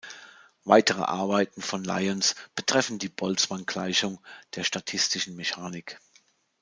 Weitere 0.63 1.03
Arbeiten 1.03 1.61
von 1.61 1.83
Lions 1.83 2.33
betreffen 2.55 2.97
die 2.97 3.07
Boltzmanngleichung 3.07 4.17
der 4.55 4.63
statistischen 4.63 5.35
Mechanik. 5.35 5.99